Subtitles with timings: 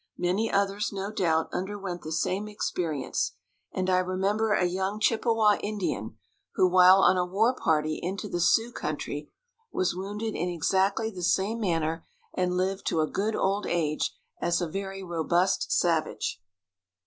[0.17, 3.33] Many others, no doubt, underwent the same experience,
[3.71, 6.17] and I remember a young Chippewa Indian
[6.55, 9.29] who, while on a war party into the Sioux country,
[9.71, 12.03] was wounded in exactly the same manner,
[12.33, 16.41] and lived to a good old age as a very robust savage.